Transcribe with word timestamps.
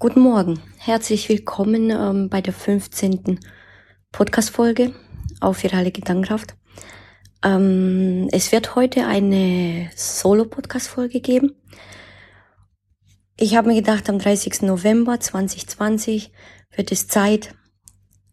Guten 0.00 0.20
Morgen, 0.20 0.60
herzlich 0.76 1.28
willkommen 1.28 1.88
ähm, 1.88 2.28
bei 2.28 2.40
der 2.40 2.52
15. 2.52 3.38
Podcast-Folge 4.10 4.92
auf 5.40 5.62
Virale 5.62 5.92
Gedankenkraft. 5.92 6.56
Ähm, 7.44 8.28
es 8.32 8.50
wird 8.50 8.74
heute 8.74 9.06
eine 9.06 9.88
Solo-Podcast-Folge 9.94 11.20
geben. 11.20 11.54
Ich 13.38 13.56
habe 13.56 13.68
mir 13.68 13.76
gedacht, 13.76 14.10
am 14.10 14.18
30. 14.18 14.62
November 14.62 15.20
2020 15.20 16.32
wird 16.76 16.90
es 16.90 17.06
Zeit, 17.06 17.54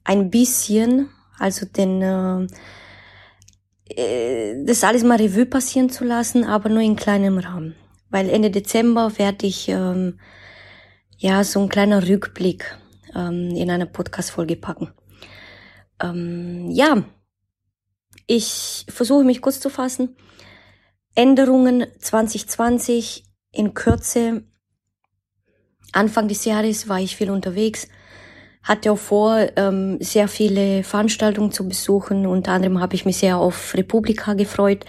ein 0.04 0.32
bisschen, 0.32 1.09
also 1.38 1.68
den, 1.68 2.02
äh, 2.02 2.48
äh, 3.86 4.66
das 4.66 4.84
alles 4.84 5.04
mal 5.04 5.18
Revue 5.18 5.46
passieren 5.46 5.91
zu 5.91 6.05
lassen, 6.05 6.43
aber 6.43 6.70
nur 6.70 6.82
in 6.82 6.96
kleinem 6.96 7.38
Rahmen. 7.38 7.75
Weil 8.09 8.30
Ende 8.30 8.50
Dezember 8.50 9.18
werde 9.20 9.46
ich 9.46 9.70
ähm, 9.70 10.20
ja 11.21 11.43
so 11.43 11.61
ein 11.61 11.69
kleiner 11.69 12.07
Rückblick 12.07 12.77
ähm, 13.15 13.55
in 13.55 13.69
einer 13.69 13.86
Podcast-Folge 13.86 14.55
packen. 14.55 14.89
Ähm, 16.01 16.71
ja, 16.71 17.04
ich 18.25 18.86
versuche 18.89 19.23
mich 19.23 19.41
kurz 19.41 19.60
zu 19.60 19.69
fassen. 19.69 20.15
Änderungen 21.13 21.86
2020 21.99 23.23
in 23.51 23.73
Kürze. 23.75 24.43
Anfang 25.91 26.27
des 26.27 26.46
Jahres 26.46 26.89
war 26.89 26.99
ich 26.99 27.15
viel 27.15 27.29
unterwegs, 27.29 27.88
hatte 28.63 28.91
auch 28.91 28.97
vor, 28.97 29.46
ähm, 29.57 29.97
sehr 29.99 30.27
viele 30.27 30.83
Veranstaltungen 30.83 31.51
zu 31.51 31.68
besuchen. 31.68 32.25
Unter 32.25 32.53
anderem 32.53 32.80
habe 32.80 32.95
ich 32.95 33.05
mich 33.05 33.17
sehr 33.17 33.38
auf 33.38 33.75
Republika 33.75 34.33
gefreut, 34.33 34.85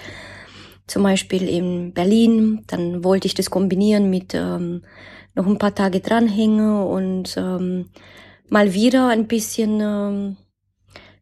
zum 0.87 1.03
Beispiel 1.03 1.49
in 1.49 1.93
Berlin. 1.93 2.65
Dann 2.69 3.05
wollte 3.05 3.27
ich 3.27 3.35
das 3.35 3.51
kombinieren 3.51 4.09
mit 4.09 4.33
ähm, 4.35 4.83
noch 5.35 5.47
ein 5.47 5.59
paar 5.59 5.75
Tage 5.75 6.01
dranhängen 6.01 6.83
und 6.83 7.37
ähm, 7.37 7.91
mal 8.49 8.75
wieder 8.75 9.09
ein 9.09 9.27
bisschen 9.27 9.81
ähm, 9.81 10.37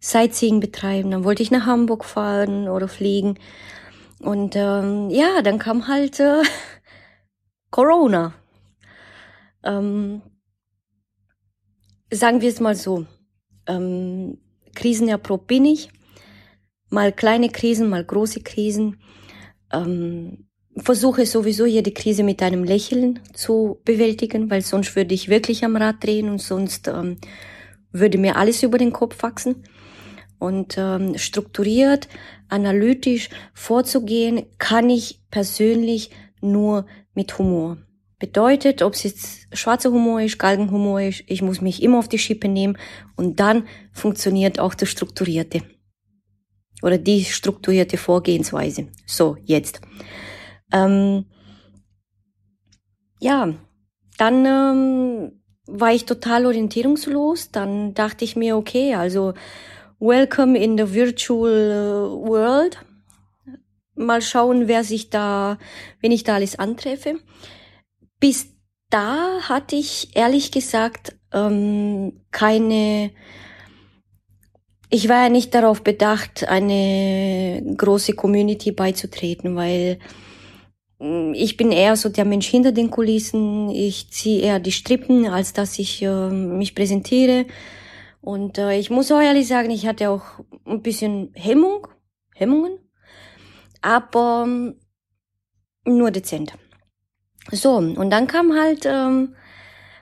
Sightseeing 0.01 0.61
betreiben. 0.61 1.11
Dann 1.11 1.25
wollte 1.25 1.43
ich 1.43 1.51
nach 1.51 1.67
Hamburg 1.67 2.05
fahren 2.05 2.69
oder 2.69 2.89
fliegen. 2.89 3.39
Und 4.21 4.57
ähm, 4.57 5.11
ja, 5.11 5.43
dann 5.43 5.59
kam 5.59 5.89
halt 5.89 6.21
äh, 6.21 6.43
Corona. 7.71 8.35
Ähm, 9.63 10.23
sagen 12.11 12.41
wir 12.41 12.49
es 12.49 12.61
mal 12.61 12.75
so. 12.75 13.07
Ähm, 13.67 14.39
krisenerprobt 14.75 15.47
bin 15.47 15.65
ich. 15.65 15.91
Mal 16.89 17.13
kleine 17.13 17.51
Krisen, 17.51 17.89
mal 17.89 18.05
große 18.05 18.41
Krisen. 18.41 19.01
Ähm, 19.73 20.50
versuche 20.77 21.27
sowieso 21.27 21.67
hier 21.67 21.83
die 21.83 21.95
Krise 21.95 22.23
mit 22.23 22.43
einem 22.43 22.65
Lächeln 22.65 23.21
zu 23.35 23.81
bewältigen, 23.85 24.51
weil 24.51 24.63
sonst 24.63 24.95
würde 24.97 25.15
ich 25.15 25.29
wirklich 25.29 25.65
am 25.65 25.77
Rad 25.77 26.03
drehen 26.05 26.29
und 26.29 26.41
sonst 26.41 26.89
ähm, 26.89 27.17
würde 27.93 28.19
mir 28.19 28.37
alles 28.37 28.63
über 28.63 28.79
den 28.79 28.93
Kopf 28.93 29.23
wachsen. 29.23 29.65
Und 30.39 30.79
ähm, 30.79 31.19
strukturiert, 31.19 32.09
analytisch 32.49 33.29
vorzugehen, 33.53 34.47
kann 34.59 34.89
ich 34.89 35.21
persönlich 35.31 36.11
nur 36.41 36.87
mit 37.15 37.39
Humor. 37.39 37.77
Bedeutet, 38.19 38.83
ob 38.83 38.95
es 38.95 39.03
jetzt 39.03 39.49
schwarzer 39.53 39.91
Humor 39.91 40.21
ist, 40.23 40.39
Galgenhumor 40.39 41.03
ist, 41.03 41.25
ich 41.27 41.43
muss 41.43 41.61
mich 41.61 41.83
immer 41.83 41.99
auf 41.99 42.09
die 42.09 42.19
Schippe 42.19 42.49
nehmen 42.49 42.79
und 43.17 43.41
dann 43.41 43.67
funktioniert 43.93 44.59
auch 44.59 44.75
das 44.75 44.89
Strukturierte. 44.89 45.63
Oder 46.83 46.97
die 46.97 47.25
strukturierte 47.25 47.99
Vorgehensweise. 47.99 48.89
So, 49.07 49.37
jetzt. 49.45 49.81
Ähm, 50.73 51.25
ja, 53.21 53.55
dann 54.19 54.45
ähm, 54.47 55.43
war 55.67 55.93
ich 55.93 56.07
total 56.07 56.47
orientierungslos. 56.47 57.51
Dann 57.51 57.95
dachte 57.95 58.25
ich 58.25 58.37
mir, 58.37 58.57
okay, 58.57 58.95
also 58.95 59.35
welcome 59.99 60.59
in 60.59 60.77
the 60.79 60.93
virtual 60.93 61.51
äh, 61.51 62.29
world. 62.29 62.79
Mal 63.95 64.23
schauen, 64.23 64.67
wer 64.69 64.85
sich 64.85 65.11
da, 65.11 65.59
wenn 66.01 66.13
ich 66.13 66.25
da 66.25 66.35
alles 66.35 66.59
antreffe. 66.59 67.17
Bis 68.19 68.47
da 68.89 69.41
hatte 69.43 69.77
ich 69.77 70.17
ehrlich 70.17 70.51
gesagt 70.51 71.17
ähm, 71.33 72.21
keine 72.31 73.13
ich 74.93 75.09
war 75.09 75.23
ja 75.23 75.29
nicht 75.29 75.55
darauf 75.55 75.83
bedacht, 75.85 76.49
eine 76.49 77.63
große 77.77 78.15
Community 78.15 78.73
beizutreten, 78.73 79.55
weil 79.55 80.01
ich 81.01 81.57
bin 81.57 81.73
eher 81.73 81.97
so 81.97 82.11
der 82.11 82.27
Mensch 82.27 82.47
hinter 82.47 82.73
den 82.73 82.91
Kulissen. 82.91 83.71
Ich 83.71 84.11
ziehe 84.11 84.43
eher 84.43 84.61
die 84.61 84.73
Strippen, 84.73 85.27
als 85.27 85.55
dass 85.55 85.79
ich 85.79 86.03
äh, 86.03 86.29
mich 86.29 86.75
präsentiere. 86.75 87.47
Und 88.21 88.59
äh, 88.59 88.79
ich 88.79 88.91
muss 88.91 89.11
auch 89.11 89.21
ehrlich 89.21 89.49
sagen, 89.49 89.71
ich 89.71 89.87
hatte 89.87 90.11
auch 90.11 90.25
ein 90.67 90.83
bisschen 90.83 91.31
Hemmung, 91.35 91.87
Hemmungen, 92.35 92.79
aber 93.81 94.45
ähm, 94.47 94.75
nur 95.87 96.11
dezent. 96.11 96.53
So, 97.51 97.77
und 97.77 98.11
dann 98.11 98.27
kam 98.27 98.53
halt 98.53 98.85
ähm, 98.85 99.35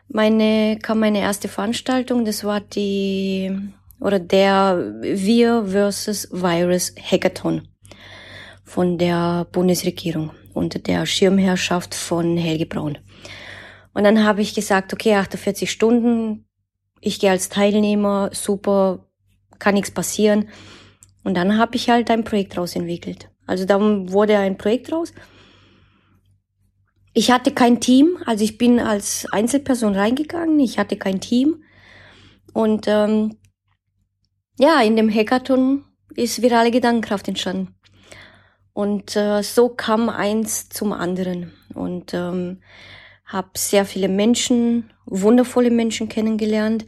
meine, 0.08 0.80
kam 0.82 0.98
meine 0.98 1.20
erste 1.20 1.46
Veranstaltung, 1.46 2.24
das 2.24 2.42
war 2.42 2.60
die, 2.60 3.56
oder 4.00 4.18
der 4.18 4.94
Wir 5.00 5.64
versus 5.66 6.28
Virus 6.32 6.92
Hackathon 7.00 7.68
von 8.64 8.98
der 8.98 9.46
Bundesregierung 9.52 10.32
unter 10.58 10.78
der 10.78 11.06
Schirmherrschaft 11.06 11.94
von 11.94 12.36
Helge 12.36 12.66
Braun. 12.66 12.98
Und 13.94 14.04
dann 14.04 14.24
habe 14.24 14.42
ich 14.42 14.54
gesagt, 14.54 14.92
okay, 14.92 15.14
48 15.14 15.70
Stunden, 15.70 16.44
ich 17.00 17.18
gehe 17.20 17.30
als 17.30 17.48
Teilnehmer, 17.48 18.30
super, 18.32 19.06
kann 19.58 19.74
nichts 19.74 19.90
passieren. 19.90 20.48
Und 21.24 21.34
dann 21.34 21.58
habe 21.58 21.76
ich 21.76 21.88
halt 21.90 22.10
ein 22.10 22.24
Projekt 22.24 22.56
raus 22.56 22.76
entwickelt. 22.76 23.30
Also 23.46 23.64
dann 23.64 24.12
wurde 24.12 24.38
ein 24.38 24.58
Projekt 24.58 24.92
raus. 24.92 25.12
Ich 27.14 27.30
hatte 27.30 27.52
kein 27.52 27.80
Team, 27.80 28.18
also 28.26 28.44
ich 28.44 28.58
bin 28.58 28.78
als 28.78 29.26
Einzelperson 29.32 29.94
reingegangen, 29.94 30.60
ich 30.60 30.78
hatte 30.78 30.96
kein 30.96 31.20
Team. 31.20 31.64
Und 32.52 32.86
ähm, 32.86 33.36
ja, 34.58 34.80
in 34.82 34.96
dem 34.96 35.12
Hackathon 35.12 35.84
ist 36.14 36.42
virale 36.42 36.70
Gedankenkraft 36.70 37.26
entstanden. 37.28 37.74
Und 38.78 39.16
äh, 39.16 39.42
so 39.42 39.70
kam 39.70 40.08
eins 40.08 40.68
zum 40.68 40.92
anderen 40.92 41.52
und 41.74 42.14
ähm, 42.14 42.62
habe 43.24 43.48
sehr 43.56 43.84
viele 43.84 44.06
Menschen, 44.06 44.92
wundervolle 45.04 45.72
Menschen 45.72 46.08
kennengelernt. 46.08 46.86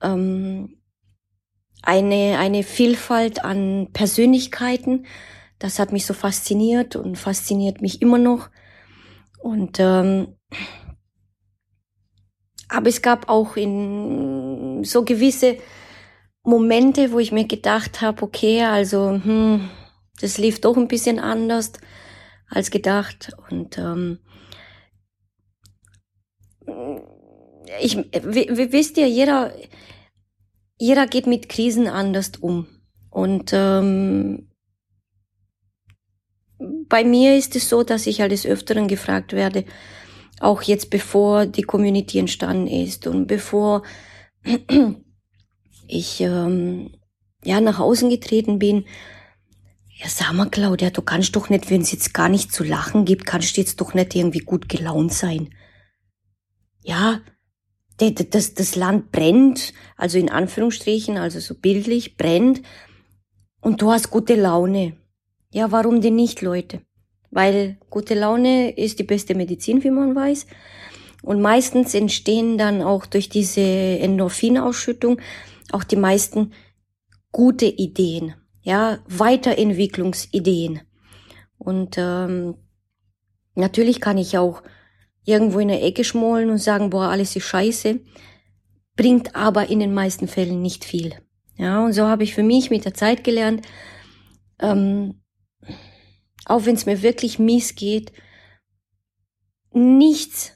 Ähm, 0.00 0.78
eine, 1.82 2.38
eine 2.38 2.62
Vielfalt 2.62 3.44
an 3.44 3.88
Persönlichkeiten. 3.92 5.04
Das 5.58 5.78
hat 5.78 5.92
mich 5.92 6.06
so 6.06 6.14
fasziniert 6.14 6.96
und 6.96 7.18
fasziniert 7.18 7.82
mich 7.82 8.00
immer 8.00 8.16
noch. 8.16 8.48
Und 9.38 9.76
ähm, 9.80 10.28
aber 12.70 12.88
es 12.88 13.02
gab 13.02 13.28
auch 13.28 13.54
in 13.58 14.82
so 14.82 15.04
gewisse 15.04 15.58
Momente, 16.42 17.12
wo 17.12 17.18
ich 17.18 17.32
mir 17.32 17.46
gedacht 17.46 18.00
habe, 18.00 18.22
okay, 18.22 18.62
also 18.62 19.10
hm, 19.10 19.68
das 20.20 20.38
lief 20.38 20.60
doch 20.60 20.76
ein 20.76 20.88
bisschen 20.88 21.18
anders 21.18 21.72
als 22.48 22.70
gedacht. 22.70 23.32
Und 23.50 23.78
ähm, 23.78 24.18
ich, 27.80 27.96
wie, 27.96 28.48
wie 28.50 28.72
wisst 28.72 28.96
ihr, 28.96 29.08
jeder, 29.08 29.52
jeder 30.78 31.06
geht 31.06 31.26
mit 31.26 31.48
Krisen 31.48 31.86
anders 31.88 32.32
um. 32.40 32.66
Und 33.10 33.50
ähm, 33.52 34.48
bei 36.58 37.04
mir 37.04 37.36
ist 37.36 37.56
es 37.56 37.68
so, 37.68 37.82
dass 37.82 38.06
ich 38.06 38.22
alles 38.22 38.46
Öfteren 38.46 38.88
gefragt 38.88 39.32
werde, 39.32 39.64
auch 40.40 40.62
jetzt 40.62 40.90
bevor 40.90 41.46
die 41.46 41.62
Community 41.62 42.18
entstanden 42.18 42.66
ist 42.66 43.06
und 43.06 43.26
bevor 43.26 43.82
ich 45.88 46.20
ähm, 46.20 46.92
ja 47.44 47.60
nach 47.60 47.80
außen 47.80 48.08
getreten 48.10 48.58
bin, 48.58 48.86
ja, 49.98 50.08
sag 50.08 50.32
mal, 50.32 50.48
Claudia, 50.48 50.90
du 50.90 51.02
kannst 51.02 51.34
doch 51.34 51.50
nicht, 51.50 51.70
wenn 51.70 51.80
es 51.80 51.90
jetzt 51.90 52.14
gar 52.14 52.28
nicht 52.28 52.52
zu 52.52 52.62
lachen 52.62 53.04
gibt, 53.04 53.26
kannst 53.26 53.56
du 53.56 53.60
jetzt 53.60 53.80
doch 53.80 53.94
nicht 53.94 54.14
irgendwie 54.14 54.38
gut 54.38 54.68
gelaunt 54.68 55.12
sein. 55.12 55.52
Ja, 56.84 57.20
das, 57.96 58.54
das 58.54 58.76
Land 58.76 59.10
brennt, 59.10 59.72
also 59.96 60.16
in 60.16 60.30
Anführungsstrichen, 60.30 61.16
also 61.16 61.40
so 61.40 61.54
bildlich, 61.54 62.16
brennt, 62.16 62.62
und 63.60 63.82
du 63.82 63.90
hast 63.90 64.10
gute 64.10 64.36
Laune. 64.36 64.96
Ja, 65.50 65.72
warum 65.72 66.00
denn 66.00 66.14
nicht, 66.14 66.42
Leute? 66.42 66.80
Weil 67.32 67.76
gute 67.90 68.14
Laune 68.14 68.70
ist 68.70 69.00
die 69.00 69.04
beste 69.04 69.34
Medizin, 69.34 69.82
wie 69.82 69.90
man 69.90 70.14
weiß. 70.14 70.46
Und 71.22 71.42
meistens 71.42 71.92
entstehen 71.94 72.56
dann 72.56 72.82
auch 72.82 73.04
durch 73.04 73.28
diese 73.28 73.60
Endorphinausschüttung 73.60 75.20
auch 75.72 75.82
die 75.82 75.96
meisten 75.96 76.52
gute 77.32 77.66
Ideen 77.66 78.34
ja, 78.68 78.98
Weiterentwicklungsideen. 79.06 80.82
Und 81.56 81.96
ähm, 81.96 82.54
natürlich 83.54 83.98
kann 83.98 84.18
ich 84.18 84.36
auch 84.36 84.62
irgendwo 85.24 85.58
in 85.58 85.68
der 85.68 85.82
Ecke 85.82 86.04
schmollen 86.04 86.50
und 86.50 86.58
sagen, 86.58 86.90
boah, 86.90 87.08
alles 87.08 87.34
ist 87.34 87.46
scheiße, 87.46 87.98
bringt 88.94 89.34
aber 89.34 89.70
in 89.70 89.80
den 89.80 89.94
meisten 89.94 90.28
Fällen 90.28 90.60
nicht 90.60 90.84
viel. 90.84 91.14
Ja, 91.56 91.82
und 91.82 91.94
so 91.94 92.08
habe 92.08 92.24
ich 92.24 92.34
für 92.34 92.42
mich 92.42 92.68
mit 92.68 92.84
der 92.84 92.92
Zeit 92.92 93.24
gelernt, 93.24 93.66
ähm, 94.60 95.22
auch 96.44 96.66
wenn 96.66 96.74
es 96.74 96.84
mir 96.84 97.00
wirklich 97.00 97.38
mies 97.38 97.74
geht, 97.74 98.12
nichts 99.72 100.52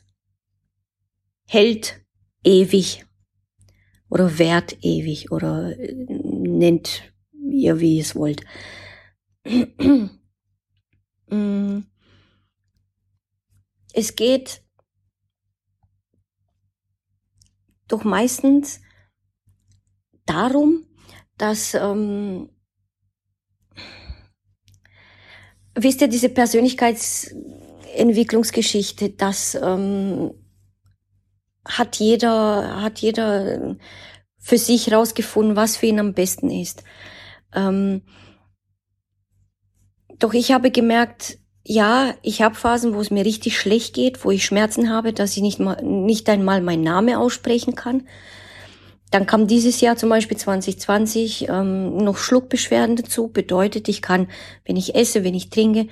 hält 1.47 2.03
ewig 2.45 3.07
oder 4.11 4.39
währt 4.39 4.77
ewig 4.83 5.33
oder 5.33 5.75
äh, 5.79 5.95
nennt 5.95 7.12
ihr, 7.53 7.81
wie 7.81 7.97
ihr 7.97 8.03
es 8.03 8.15
wollt. 8.15 8.45
Mm. 11.29 11.85
es 13.95 14.17
geht 14.17 14.61
doch 17.89 18.05
meistens 18.05 18.83
darum, 20.27 20.85
dass 21.39 21.73
ähm, 21.73 22.51
wisst 25.75 26.01
ihr, 26.01 26.09
diese 26.09 26.29
Persönlichkeitsentwicklungsgeschichte, 26.29 29.11
das 29.11 29.55
ähm, 29.55 30.33
hat 31.65 31.97
jeder, 31.97 32.83
hat 32.83 32.99
jeder 32.99 33.77
für 34.39 34.59
sich 34.59 34.93
rausgefunden, 34.93 35.55
was 35.57 35.77
für 35.77 35.87
ihn 35.87 36.01
am 36.01 36.15
besten 36.15 36.51
ist. 36.51 36.83
Ähm, 37.55 38.03
doch 40.19 40.35
ich 40.35 40.53
habe 40.53 40.71
gemerkt, 40.71 41.39
ja, 41.65 42.15
ich 42.23 42.43
habe 42.43 42.55
Phasen, 42.55 42.95
wo 42.95 43.01
es 43.01 43.11
mir 43.11 43.25
richtig 43.25 43.59
schlecht 43.59 43.95
geht, 43.95 44.25
wo 44.25 44.31
ich 44.31 44.45
Schmerzen 44.45 44.91
habe, 44.91 45.13
dass 45.13 45.37
ich 45.37 45.43
nicht 45.43 45.61
mal, 45.61 45.81
nicht 45.83 46.29
einmal 46.29 46.61
meinen 46.61 46.83
Namen 46.83 47.15
aussprechen 47.15 47.75
kann. 47.75 48.07
Dann 49.11 49.27
kam 49.27 49.47
dieses 49.47 49.81
Jahr 49.81 49.97
zum 49.97 50.09
Beispiel 50.09 50.37
2020 50.37 51.49
ähm, 51.49 51.99
noch 51.99 52.17
Schluckbeschwerden 52.17 52.97
dazu. 52.97 53.29
Bedeutet, 53.29 53.89
ich 53.89 54.01
kann, 54.01 54.29
wenn 54.65 54.77
ich 54.77 54.95
esse, 54.95 55.23
wenn 55.23 55.35
ich 55.35 55.51
trinke, 55.51 55.89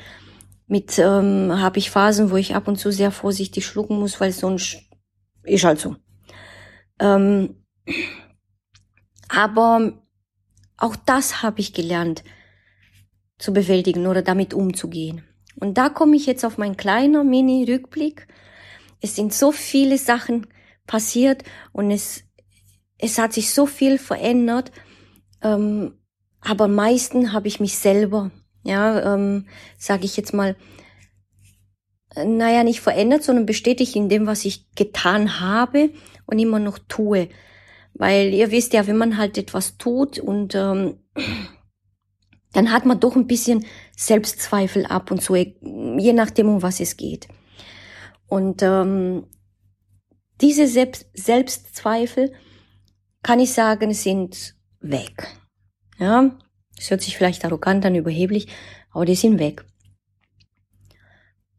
mit 0.67 0.99
ähm, 0.99 1.53
habe 1.61 1.79
ich 1.79 1.91
Phasen, 1.91 2.31
wo 2.31 2.37
ich 2.37 2.55
ab 2.55 2.67
und 2.67 2.77
zu 2.77 2.91
sehr 2.91 3.11
vorsichtig 3.11 3.67
schlucken 3.67 3.99
muss, 3.99 4.21
weil 4.21 4.33
sonst 4.33 4.79
ist 5.43 5.65
halt 5.65 5.81
so. 5.81 5.97
Ähm, 6.99 7.57
aber 9.29 10.01
auch 10.81 10.97
das 10.97 11.43
habe 11.43 11.61
ich 11.61 11.73
gelernt 11.73 12.25
zu 13.39 13.53
bewältigen 13.53 14.07
oder 14.07 14.23
damit 14.23 14.53
umzugehen. 14.53 15.23
Und 15.61 15.79
da 15.79 15.89
komme 15.89 16.17
ich 16.17 16.27
jetzt 16.27 16.45
auf 16.45 16.59
mein 16.59 16.77
kleiner 16.77 17.23
Mini-Rückblick. 17.23 18.27
Es 19.01 19.15
sind 19.15 19.33
so 19.33 19.53
viele 19.53 19.99
Sachen 19.99 20.47
passiert 20.87 21.45
und 21.73 21.91
es, 21.91 22.25
es 22.99 23.19
hat 23.19 23.33
sich 23.33 23.53
so 23.53 23.67
viel 23.67 23.99
verändert. 23.99 24.73
Ähm, 25.43 25.95
aber 26.41 26.65
am 26.65 26.75
meisten 26.75 27.33
habe 27.33 27.49
ich 27.49 27.61
mich 27.61 27.79
selber, 27.79 28.31
ja, 28.63 29.15
ähm, 29.15 29.47
sage 29.79 30.05
ich 30.05 30.17
jetzt 30.17 30.33
mal, 30.33 30.57
naja, 32.17 32.65
nicht 32.65 32.81
verändert, 32.81 33.23
sondern 33.23 33.47
bestätigt 33.47 33.95
in 33.95 34.09
dem, 34.09 34.27
was 34.27 34.45
ich 34.45 34.71
getan 34.75 35.41
habe 35.41 35.91
und 36.27 36.39
immer 36.39 36.59
noch 36.59 36.79
tue. 36.79 37.29
Weil 37.95 38.33
ihr 38.33 38.51
wisst 38.51 38.73
ja, 38.73 38.87
wenn 38.87 38.97
man 38.97 39.17
halt 39.17 39.37
etwas 39.37 39.77
tut 39.77 40.19
und 40.19 40.55
ähm, 40.55 40.99
dann 42.53 42.73
hat 42.73 42.87
man 42.87 43.01
doch 43.01 43.17
ein 43.17 43.27
bisschen 43.27 43.65
Selbstzweifel 43.97 44.87
ab 44.87 45.11
und 45.11 45.23
zu, 45.23 45.35
je 45.35 46.13
nachdem, 46.13 46.49
um 46.49 46.63
was 46.63 46.81
es 46.81 46.97
geht. 46.97 47.29
Und 48.27 48.63
ähm, 48.63 49.27
diese 50.41 50.67
Selbst 50.67 51.07
Selbstzweifel, 51.15 52.33
kann 53.23 53.41
ich 53.41 53.53
sagen, 53.53 53.93
sind 53.93 54.55
weg. 54.81 55.29
Ja, 55.99 56.39
es 56.79 56.91
hört 56.91 57.03
sich 57.03 57.17
vielleicht 57.17 57.45
arrogant 57.45 57.85
an, 57.85 57.95
überheblich, 57.95 58.49
aber 58.91 59.05
die 59.05 59.15
sind 59.15 59.39
weg. 59.39 59.65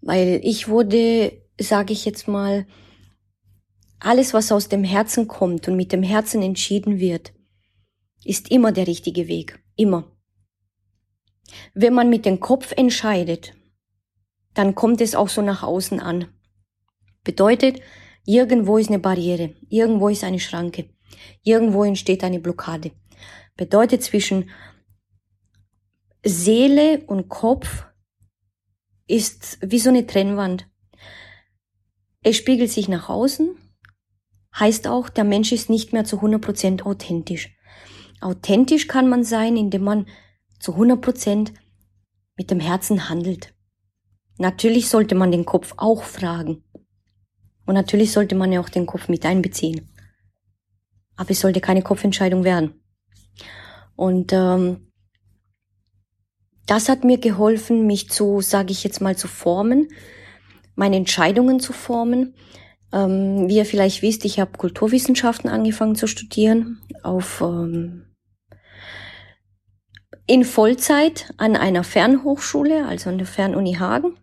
Weil 0.02 0.40
ich 0.44 0.68
wurde, 0.68 1.44
sage 1.60 1.94
ich 1.94 2.06
jetzt 2.06 2.28
mal, 2.28 2.66
alles, 4.02 4.34
was 4.34 4.52
aus 4.52 4.68
dem 4.68 4.84
Herzen 4.84 5.28
kommt 5.28 5.68
und 5.68 5.76
mit 5.76 5.92
dem 5.92 6.04
Herzen 6.04 6.42
entschieden 6.42 7.00
wird, 7.00 7.34
ist 8.26 8.50
immer 8.52 8.72
der 8.72 8.88
richtige 8.88 9.28
Weg. 9.28 9.64
Immer. 9.76 10.12
Wenn 11.74 11.94
man 11.94 12.10
mit 12.10 12.26
dem 12.26 12.40
Kopf 12.40 12.72
entscheidet, 12.76 13.54
dann 14.54 14.76
kommt 14.76 15.02
es 15.02 15.16
auch 15.16 15.30
so 15.30 15.42
nach 15.42 15.64
außen 15.64 16.00
an. 16.00 16.28
Bedeutet, 17.24 17.82
irgendwo 18.26 18.78
ist 18.78 18.90
eine 18.90 19.00
Barriere, 19.00 19.54
irgendwo 19.70 20.10
ist 20.10 20.24
eine 20.24 20.40
Schranke, 20.40 20.90
irgendwo 21.44 21.84
entsteht 21.84 22.24
eine 22.24 22.40
Blockade. 22.40 22.92
Bedeutet 23.56 24.04
zwischen 24.04 24.50
Seele 26.24 27.04
und 27.08 27.30
Kopf 27.30 27.86
ist 29.08 29.60
wie 29.62 29.80
so 29.80 29.90
eine 29.90 30.08
Trennwand. 30.08 30.68
Es 32.24 32.38
spiegelt 32.38 32.72
sich 32.72 32.88
nach 32.88 33.10
außen, 33.10 33.58
heißt 34.58 34.88
auch, 34.88 35.10
der 35.10 35.24
Mensch 35.24 35.52
ist 35.52 35.70
nicht 35.70 35.94
mehr 35.94 36.06
zu 36.06 36.18
100% 36.18 36.84
authentisch. 36.84 37.56
Authentisch 38.20 38.88
kann 38.88 39.10
man 39.10 39.24
sein, 39.24 39.58
indem 39.58 39.84
man 39.84 40.08
zu 40.60 40.74
100% 40.74 41.52
mit 42.38 42.52
dem 42.52 42.60
Herzen 42.60 43.10
handelt. 43.10 43.54
Natürlich 44.38 44.90
sollte 44.90 45.16
man 45.16 45.32
den 45.32 45.46
Kopf 45.46 45.74
auch 45.78 46.04
fragen. 46.04 46.64
Und 47.66 47.76
natürlich 47.76 48.12
sollte 48.12 48.36
man 48.36 48.52
ja 48.52 48.60
auch 48.60 48.70
den 48.70 48.86
Kopf 48.86 49.08
mit 49.08 49.26
einbeziehen. 49.26 49.90
Aber 51.16 51.32
es 51.32 51.40
sollte 51.40 51.62
keine 51.62 51.84
Kopfentscheidung 51.84 52.44
werden. 52.44 52.82
Und 53.96 54.34
ähm, 54.34 54.92
das 56.66 56.90
hat 56.90 57.04
mir 57.04 57.18
geholfen, 57.18 57.86
mich 57.86 58.10
zu, 58.10 58.42
sage 58.42 58.72
ich 58.72 58.84
jetzt 58.84 59.02
mal, 59.02 59.16
zu 59.16 59.28
formen, 59.28 59.90
meine 60.76 60.96
Entscheidungen 60.96 61.60
zu 61.60 61.74
formen. 61.74 62.34
Ähm, 62.94 63.48
wie 63.48 63.58
ihr 63.58 63.66
vielleicht 63.66 64.02
wisst, 64.02 64.26
ich 64.26 64.40
habe 64.40 64.58
Kulturwissenschaften 64.58 65.50
angefangen 65.50 65.96
zu 65.96 66.08
studieren 66.08 66.82
auf 67.04 67.42
ähm, 67.42 68.06
in 70.28 70.44
Vollzeit 70.44 71.34
an 71.38 71.56
einer 71.56 71.84
Fernhochschule, 71.84 72.86
also 72.86 73.10
an 73.10 73.18
der 73.18 73.28
Fernuni 73.28 73.74
Hagen. 73.76 74.18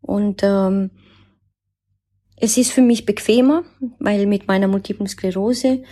Und 0.00 0.42
ähm, 0.42 0.90
es 2.36 2.56
ist 2.56 2.72
für 2.72 2.82
mich 2.82 3.06
bequemer, 3.06 3.64
weil 4.00 4.26
mit 4.26 4.48
meiner 4.48 4.66
Multiplen 4.66 5.06
Sklerose, 5.06 5.84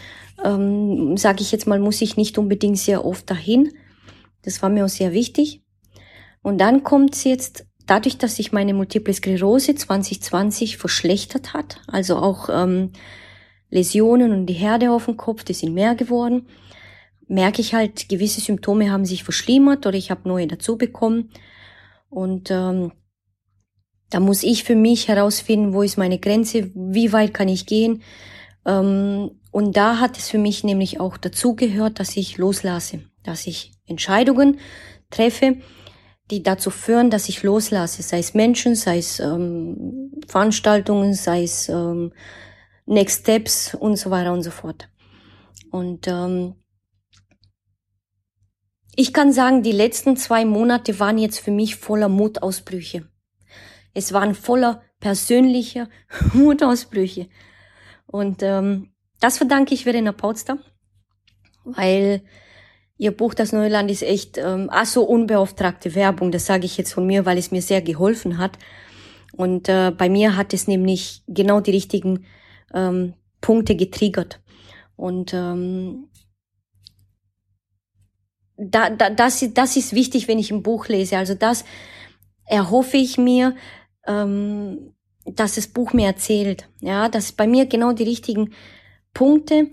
ähm, 0.45 1.17
sage 1.17 1.43
ich 1.43 1.53
jetzt 1.53 1.67
mal, 1.67 1.79
muss 1.79 2.03
ich 2.03 2.17
nicht 2.17 2.39
unbedingt 2.39 2.79
sehr 2.79 3.05
oft 3.05 3.31
dahin. 3.31 3.73
Das 4.43 4.61
war 4.63 4.69
mir 4.69 4.85
auch 4.85 4.89
sehr 4.89 5.13
wichtig. 5.13 5.63
Und 6.43 6.59
dann 6.59 6.83
kommt 6.83 7.15
es 7.15 7.25
jetzt, 7.25 7.67
dadurch, 7.91 8.19
dass 8.19 8.37
sich 8.37 8.53
meine 8.53 8.73
Multiple 8.73 9.13
Sklerose 9.13 9.75
2020 9.75 10.77
verschlechtert 10.77 11.55
hat, 11.55 11.81
also 11.89 12.17
auch 12.17 12.49
ähm, 12.49 12.93
Läsionen 13.69 14.33
und 14.33 14.47
die 14.47 14.55
Herde 14.55 14.93
auf 14.93 15.07
dem 15.07 15.17
Kopf, 15.17 15.43
die 15.43 15.55
sind 15.55 15.75
mehr 15.75 15.97
geworden, 15.97 16.47
merke 17.27 17.61
ich 17.61 17.75
halt, 17.75 18.09
gewisse 18.09 18.41
Symptome 18.41 18.93
haben 18.93 19.05
sich 19.05 19.25
verschlimmert 19.25 19.87
oder 19.87 19.97
ich 19.97 20.11
habe 20.11 20.29
neue 20.29 20.47
dazu 20.47 20.77
bekommen. 20.77 21.31
Und 22.09 22.51
ähm, 22.51 22.93
da 24.11 24.21
muss 24.21 24.43
ich 24.43 24.65
für 24.65 24.75
mich 24.75 25.09
herausfinden, 25.09 25.73
wo 25.73 25.83
ist 25.83 25.99
meine 25.99 26.19
Grenze, 26.19 26.71
wie 26.75 27.13
weit 27.13 27.35
kann 27.35 27.49
ich 27.49 27.67
gehen. 27.67 28.03
Ähm, 28.67 29.33
und 29.53 29.77
da 29.77 29.99
hat 29.99 30.17
es 30.17 30.29
für 30.29 30.39
mich 30.39 30.65
nämlich 30.65 31.01
auch 31.01 31.17
dazu 31.17 31.55
gehört, 31.55 31.99
dass 31.99 32.17
ich 32.17 32.39
loslasse, 32.39 33.01
dass 33.23 33.47
ich 33.47 33.73
Entscheidungen 33.87 34.59
treffe, 35.11 35.57
die 36.31 36.43
dazu 36.43 36.71
führen, 36.71 37.11
dass 37.11 37.29
ich 37.29 37.43
loslasse, 37.43 38.03
sei 38.03 38.19
es 38.19 38.35
Menschen, 38.35 38.75
sei 38.75 38.99
es 38.99 39.21
ähm, 39.21 40.13
Veranstaltungen, 40.27 41.15
sei 41.15 41.43
es 41.43 41.69
ähm, 41.69 42.13
Next 42.87 43.21
Steps 43.21 43.75
und 43.75 43.97
so 43.97 44.11
weiter 44.11 44.33
und 44.33 44.43
so 44.43 44.51
fort. 44.51 44.89
Und 45.71 46.07
ähm, 46.09 46.55
ich 48.97 49.13
kann 49.13 49.33
sagen, 49.33 49.63
die 49.63 49.73
letzten 49.73 50.17
zwei 50.17 50.45
Monate 50.45 50.99
waren 50.99 51.19
jetzt 51.19 51.39
für 51.39 51.51
mich 51.51 51.77
voller 51.77 52.09
Mutausbrüche. 52.09 53.09
Es 53.95 54.13
waren 54.13 54.35
voller 54.35 54.83
persönlicher 55.01 55.89
Mutausbrüche. 56.33 57.29
Und 58.07 58.43
ähm, 58.43 58.93
das 59.21 59.37
verdanke 59.37 59.75
ich 59.75 59.85
Verena 59.85 60.13
Pautster, 60.13 60.59
weil 61.65 62.23
Ihr 63.01 63.17
Buch 63.17 63.33
Das 63.33 63.53
Neuland 63.53 63.91
ist 63.91 64.03
echt 64.03 64.37
ähm, 64.37 64.69
ach 64.71 64.85
so 64.85 65.05
unbeauftragte 65.05 65.95
Werbung. 65.95 66.31
Das 66.33 66.45
sage 66.45 66.67
ich 66.67 66.77
jetzt 66.77 66.93
von 66.93 67.07
mir, 67.07 67.25
weil 67.25 67.39
es 67.39 67.51
mir 67.51 67.63
sehr 67.63 67.81
geholfen 67.81 68.37
hat. 68.37 68.59
Und 69.33 69.71
äh, 69.71 69.91
bei 69.91 70.11
mir 70.11 70.37
hat 70.37 70.53
es 70.53 70.69
nämlich 70.69 71.23
genau 71.27 71.63
die 71.63 71.71
richtigen 71.71 72.27
ähm, 72.75 73.15
Punkte 73.41 73.75
getriggert. 73.75 74.43
Und 74.97 75.33
ähm, 75.33 76.11
da, 78.59 78.91
da, 78.91 79.09
das, 79.09 79.43
das 79.55 79.79
ist 79.79 79.95
wichtig, 79.95 80.29
wenn 80.29 80.39
ich 80.39 80.51
ein 80.51 80.63
Buch 80.63 80.89
lese. 80.89 81.17
Also 81.17 81.33
das 81.33 81.65
erhoffe 82.45 82.99
ich 82.99 83.17
mir, 83.17 83.57
ähm, 84.07 84.93
dass 85.25 85.55
das 85.55 85.69
Buch 85.69 85.95
mir 85.95 86.05
erzählt, 86.05 86.69
ja, 86.83 87.09
dass 87.09 87.33
bei 87.33 87.47
mir 87.47 87.65
genau 87.65 87.95
die 87.95 88.05
richtigen 88.05 88.53
Punkte 89.15 89.71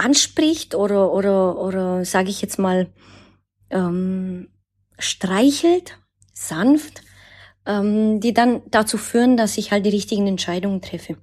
anspricht 0.00 0.74
oder 0.74 1.12
oder 1.12 1.58
oder 1.58 2.04
sage 2.04 2.30
ich 2.30 2.42
jetzt 2.42 2.58
mal 2.58 2.88
ähm, 3.70 4.48
streichelt, 4.98 5.98
sanft, 6.32 7.02
ähm, 7.66 8.20
die 8.20 8.34
dann 8.34 8.62
dazu 8.70 8.98
führen, 8.98 9.36
dass 9.36 9.58
ich 9.58 9.72
halt 9.72 9.86
die 9.86 9.90
richtigen 9.90 10.26
Entscheidungen 10.26 10.82
treffe. 10.82 11.16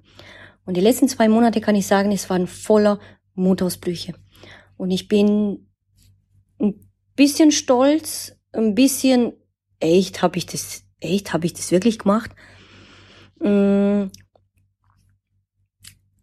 Und 0.64 0.76
die 0.76 0.80
letzten 0.80 1.08
zwei 1.08 1.28
Monate 1.28 1.60
kann 1.60 1.74
ich 1.74 1.86
sagen, 1.86 2.12
es 2.12 2.28
waren 2.30 2.46
voller 2.46 3.00
Mutausbrüche. 3.34 4.14
Und 4.76 4.90
ich 4.90 5.08
bin 5.08 5.66
ein 6.60 6.74
bisschen 7.16 7.52
stolz, 7.52 8.36
ein 8.52 8.74
bisschen 8.74 9.32
echt 9.80 10.22
habe 10.22 10.38
ich 10.38 10.46
das, 10.46 10.84
echt 11.00 11.32
habe 11.32 11.46
ich 11.46 11.54
das 11.54 11.70
wirklich 11.70 11.98
gemacht. 11.98 12.30
Mm. 13.40 14.06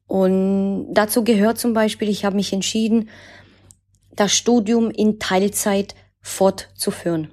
Und 0.07 0.93
dazu 0.93 1.23
gehört 1.23 1.57
zum 1.57 1.73
Beispiel, 1.73 2.09
ich 2.09 2.25
habe 2.25 2.35
mich 2.35 2.53
entschieden, 2.53 3.09
das 4.15 4.33
Studium 4.33 4.91
in 4.91 5.19
Teilzeit 5.19 5.95
fortzuführen. 6.21 7.31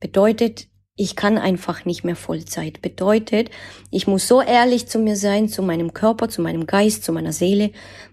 Bedeutet, 0.00 0.68
ich 0.96 1.16
kann 1.16 1.38
einfach 1.38 1.84
nicht 1.84 2.04
mehr 2.04 2.14
Vollzeit. 2.14 2.80
Bedeutet, 2.80 3.50
ich 3.90 4.06
muss 4.06 4.28
so 4.28 4.40
ehrlich 4.40 4.86
zu 4.86 4.98
mir 5.00 5.16
sein, 5.16 5.48
zu 5.48 5.62
meinem 5.62 5.92
Körper, 5.92 6.28
zu 6.28 6.40
meinem 6.40 6.66
Geist, 6.66 7.02
zu 7.02 7.12
meiner 7.12 7.32
Seele, 7.32 7.72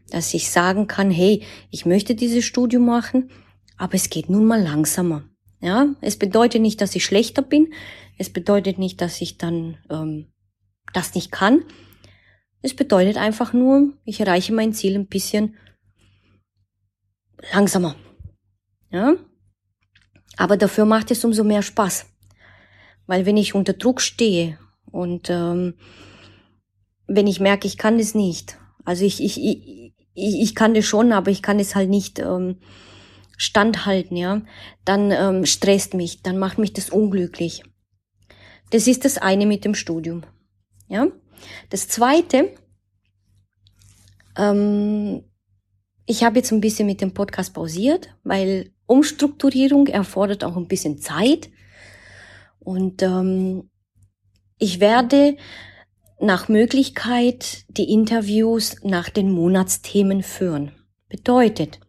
dass 0.10 0.34
ich 0.34 0.50
sagen 0.50 0.88
kann, 0.88 1.12
hey, 1.12 1.44
ich 1.70 1.86
möchte 1.86 2.16
dieses 2.16 2.44
Studium 2.44 2.86
machen, 2.86 3.30
aber 3.78 3.96
es 3.96 4.10
geht 4.10 4.30
nun 4.30 4.46
mal 4.46 4.62
langsamer. 4.62 5.24
Ja, 5.62 5.90
es 6.02 6.18
bedeutet 6.18 6.62
nicht, 6.62 6.82
dass 6.82 6.96
ich 6.96 7.06
schlechter 7.06 7.44
bin. 7.44 7.72
Es 8.18 8.32
bedeutet 8.32 8.80
nicht, 8.80 9.00
dass 9.00 9.22
ich 9.22 9.38
dann 9.38 9.78
ähm, 9.92 10.32
das 10.92 11.14
nicht 11.14 11.32
kann. 11.32 11.64
Es 12.62 12.76
bedeutet 12.76 13.18
einfach 13.18 13.54
nur, 13.54 13.94
ich 14.06 14.20
erreiche 14.20 14.54
mein 14.54 14.74
Ziel 14.74 14.96
ein 14.96 15.08
bisschen 15.08 15.56
langsamer. 17.54 17.96
Ja, 18.92 19.16
aber 20.38 20.58
dafür 20.58 20.86
macht 20.86 21.12
es 21.12 21.24
umso 21.24 21.44
mehr 21.44 21.62
Spaß. 21.62 22.06
Weil 23.08 23.26
wenn 23.26 23.38
ich 23.38 23.56
unter 23.56 23.74
Druck 23.74 24.02
stehe 24.02 24.58
und 24.92 25.30
ähm, 25.30 25.76
wenn 27.08 27.28
ich 27.28 27.40
merke, 27.40 27.68
ich 27.68 27.78
kann 27.78 28.00
es 28.00 28.16
nicht, 28.16 28.58
also 28.86 29.06
ich, 29.06 29.22
ich, 29.24 29.38
ich, 29.40 29.94
ich 30.16 30.56
kann 30.56 30.74
das 30.74 30.86
schon, 30.86 31.12
aber 31.12 31.32
ich 31.32 31.42
kann 31.42 31.60
es 31.60 31.76
halt 31.76 31.90
nicht 31.90 32.20
ähm, 32.20 32.58
standhalten, 33.38 34.18
ja, 34.18 34.42
dann 34.86 35.12
ähm, 35.12 35.46
stresst 35.46 35.94
mich, 35.94 36.22
dann 36.22 36.38
macht 36.38 36.58
mich 36.58 36.74
das 36.74 36.90
unglücklich. 36.90 37.64
Das 38.70 38.88
ist 38.88 39.04
das 39.04 39.18
eine 39.18 39.46
mit 39.46 39.66
dem 39.66 39.76
Studium. 39.76 40.24
Ja. 40.88 41.08
Das 41.70 41.88
zweite, 41.88 42.54
ähm, 44.38 45.24
ich 46.06 46.24
habe 46.24 46.40
jetzt 46.40 46.52
ein 46.52 46.62
bisschen 46.62 46.88
mit 46.88 47.02
dem 47.02 47.14
Podcast 47.14 47.54
pausiert, 47.54 48.10
weil 48.24 48.72
Umstrukturierung 48.86 49.88
erfordert 49.88 50.44
auch 50.44 50.58
ein 50.58 50.68
bisschen 50.68 51.00
Zeit. 51.00 51.50
Und 52.60 53.02
ähm, 53.02 53.70
ich 54.58 54.80
werde 54.80 55.38
nach 56.20 56.50
Möglichkeit 56.50 57.64
die 57.70 57.92
Interviews 57.92 58.76
nach 58.84 59.10
den 59.10 59.32
Monatsthemen 59.32 60.22
führen. 60.22 60.72
Bedeutet, 61.10 61.80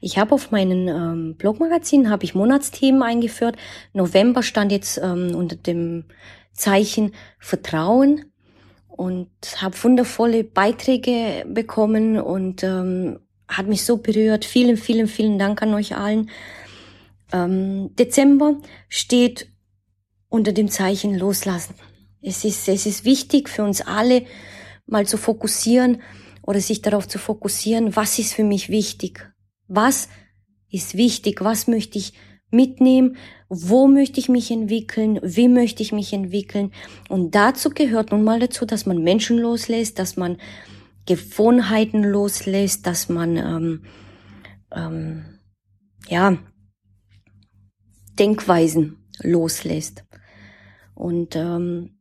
ich 0.00 0.18
habe 0.18 0.34
auf 0.34 0.50
meinen 0.50 0.88
ähm, 0.88 1.36
Blogmagazin 1.36 2.10
habe 2.10 2.24
ich 2.24 2.34
Monatsthemen 2.34 3.02
eingeführt. 3.02 3.56
November 3.92 4.42
stand 4.42 4.72
jetzt 4.72 4.98
ähm, 4.98 5.34
unter 5.34 5.56
dem 5.56 6.04
Zeichen 6.52 7.12
Vertrauen 7.38 8.29
und 9.00 9.30
habe 9.62 9.82
wundervolle 9.82 10.44
Beiträge 10.44 11.46
bekommen 11.48 12.20
und 12.20 12.62
ähm, 12.62 13.18
hat 13.48 13.66
mich 13.66 13.82
so 13.86 13.96
berührt. 13.96 14.44
Vielen, 14.44 14.76
vielen, 14.76 15.06
vielen 15.06 15.38
Dank 15.38 15.62
an 15.62 15.72
euch 15.72 15.96
allen. 15.96 16.28
Ähm, 17.32 17.96
Dezember 17.96 18.60
steht 18.90 19.48
unter 20.28 20.52
dem 20.52 20.68
Zeichen 20.68 21.18
loslassen. 21.18 21.76
Es 22.20 22.44
ist, 22.44 22.68
es 22.68 22.84
ist 22.84 23.06
wichtig 23.06 23.48
für 23.48 23.62
uns 23.62 23.80
alle, 23.80 24.26
mal 24.84 25.06
zu 25.06 25.16
fokussieren 25.16 26.02
oder 26.42 26.60
sich 26.60 26.82
darauf 26.82 27.08
zu 27.08 27.18
fokussieren, 27.18 27.96
was 27.96 28.18
ist 28.18 28.34
für 28.34 28.44
mich 28.44 28.68
wichtig? 28.68 29.32
Was 29.66 30.10
ist 30.70 30.94
wichtig? 30.94 31.40
Was 31.40 31.68
möchte 31.68 31.96
ich 31.96 32.12
mitnehmen? 32.50 33.16
Wo 33.52 33.88
möchte 33.88 34.20
ich 34.20 34.28
mich 34.28 34.52
entwickeln? 34.52 35.18
Wie 35.24 35.48
möchte 35.48 35.82
ich 35.82 35.90
mich 35.90 36.12
entwickeln? 36.12 36.70
Und 37.08 37.34
dazu 37.34 37.70
gehört 37.70 38.12
nun 38.12 38.22
mal 38.22 38.38
dazu, 38.38 38.64
dass 38.64 38.86
man 38.86 39.02
Menschen 39.02 39.38
loslässt, 39.38 39.98
dass 39.98 40.16
man 40.16 40.36
Gewohnheiten 41.04 42.04
loslässt, 42.04 42.86
dass 42.86 43.08
man 43.08 43.36
ähm, 43.36 43.84
ähm, 44.70 45.24
ja 46.08 46.38
Denkweisen 48.20 49.04
loslässt. 49.20 50.04
Und 50.94 51.34
ähm, 51.34 51.98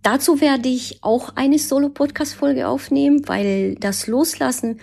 dazu 0.00 0.40
werde 0.40 0.70
ich 0.70 1.04
auch 1.04 1.36
eine 1.36 1.58
Solo-Podcast-Folge 1.58 2.68
aufnehmen, 2.68 3.28
weil 3.28 3.74
das 3.74 4.06
Loslassen 4.06 4.80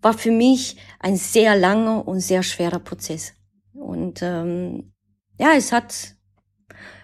war 0.00 0.16
für 0.16 0.30
mich 0.30 0.76
ein 1.00 1.16
sehr 1.16 1.56
langer 1.56 2.06
und 2.06 2.20
sehr 2.20 2.44
schwerer 2.44 2.78
Prozess. 2.78 3.32
Und 3.72 4.20
ähm, 4.22 4.92
ja, 5.38 5.54
es 5.54 5.72
hat 5.72 6.16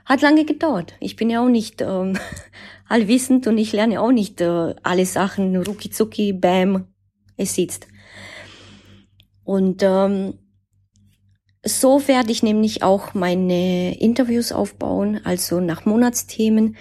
hat 0.05 0.21
lange 0.21 0.45
gedauert. 0.45 0.95
Ich 1.01 1.17
bin 1.17 1.31
ja 1.31 1.43
auch 1.43 1.49
nicht 1.49 1.81
ähm, 1.81 2.19
allwissend 2.89 3.47
und 3.47 3.59
ich 3.59 3.73
lerne 3.73 4.01
auch 4.01 4.13
nicht 4.13 4.41
äh, 4.41 4.75
alle 4.83 5.07
Sachen 5.07 5.57
rucki 5.57 5.91
zucki, 5.91 6.33
bam, 6.33 6.87
es 7.37 7.55
sitzt. 7.55 7.89
Und 9.45 9.83
ähm, 9.83 10.35
so 11.65 12.07
werde 12.09 12.33
ich 12.33 12.43
nämlich 12.43 12.83
auch 12.83 13.15
meine 13.15 13.99
Interviews 13.99 14.53
aufbauen, 14.53 15.21
also 15.25 15.61
nach 15.61 15.87
Monatsthemen. 15.87 16.77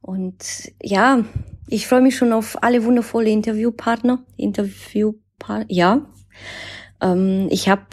Und 0.00 0.72
ja, 0.82 1.24
ich 1.68 1.86
freue 1.86 2.00
mich 2.00 2.16
schon 2.16 2.32
auf 2.32 2.62
alle 2.62 2.84
wundervolle 2.84 3.30
Interviewpartner. 3.30 4.24
Interviewpartner, 4.36 5.66
ja. 5.68 6.06
Ähm, 7.00 7.48
ich 7.50 7.68
habe 7.68 7.86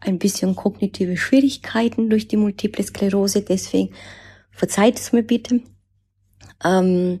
ein 0.00 0.18
bisschen 0.18 0.56
kognitive 0.56 1.16
Schwierigkeiten 1.16 2.08
durch 2.10 2.28
die 2.28 2.36
Multiple 2.36 2.84
Sklerose, 2.84 3.42
deswegen 3.42 3.94
verzeiht 4.50 4.98
es 4.98 5.12
mir 5.12 5.22
bitte. 5.22 5.60
Ähm, 6.64 7.20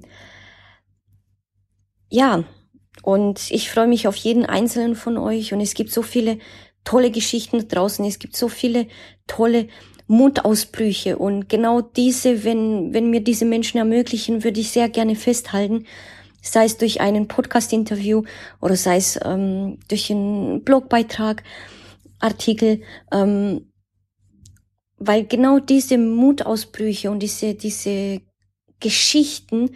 ja, 2.10 2.44
und 3.02 3.50
ich 3.50 3.70
freue 3.70 3.88
mich 3.88 4.08
auf 4.08 4.16
jeden 4.16 4.44
einzelnen 4.46 4.96
von 4.96 5.16
euch 5.18 5.52
und 5.52 5.60
es 5.60 5.74
gibt 5.74 5.90
so 5.90 6.02
viele 6.02 6.38
tolle 6.84 7.10
Geschichten 7.10 7.68
draußen. 7.68 8.04
Es 8.04 8.18
gibt 8.18 8.36
so 8.36 8.48
viele 8.48 8.86
tolle 9.26 9.68
Mutausbrüche 10.06 11.18
und 11.18 11.48
genau 11.48 11.82
diese, 11.82 12.42
wenn, 12.44 12.94
wenn 12.94 13.10
mir 13.10 13.20
diese 13.20 13.44
Menschen 13.44 13.76
ermöglichen, 13.78 14.42
würde 14.42 14.60
ich 14.60 14.70
sehr 14.70 14.88
gerne 14.88 15.16
festhalten, 15.16 15.84
sei 16.40 16.64
es 16.64 16.78
durch 16.78 17.00
einen 17.02 17.28
Podcast-Interview 17.28 18.22
oder 18.60 18.74
sei 18.74 18.96
es 18.96 19.18
ähm, 19.22 19.78
durch 19.88 20.10
einen 20.10 20.64
Blogbeitrag, 20.64 21.42
Artikel, 22.18 22.82
ähm, 23.12 23.72
weil 24.96 25.26
genau 25.26 25.58
diese 25.58 25.98
Mutausbrüche 25.98 27.10
und 27.10 27.20
diese, 27.20 27.54
diese 27.54 28.20
Geschichten 28.80 29.70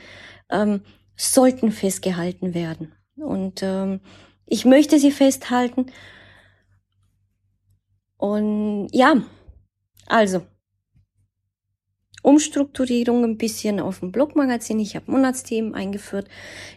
ähm, 0.51 0.83
sollten 1.17 1.71
festgehalten 1.71 2.55
werden. 2.55 2.93
Und 3.17 3.63
ähm, 3.63 4.01
ich 4.47 4.65
möchte 4.65 4.99
sie 4.99 5.13
festhalten 5.13 5.87
und 8.23 8.89
ja, 8.93 9.23
also 10.07 10.43
Umstrukturierung 12.23 13.25
ein 13.25 13.37
bisschen 13.37 13.81
auf 13.81 13.99
dem 13.99 14.13
Blogmagazin. 14.13 14.79
Ich 14.79 14.95
habe 14.95 15.11
Monatsthemen 15.11 15.75
eingeführt. 15.75 16.29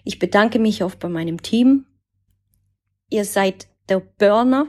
Ich 0.03 0.17
bedanke 0.17 0.57
mich 0.57 0.83
auch 0.83 0.95
bei 0.95 1.07
meinem 1.07 1.41
Team. 1.41 1.85
Ihr 3.09 3.25
seid 3.25 3.67
der 3.89 3.99
Burner. 3.99 4.67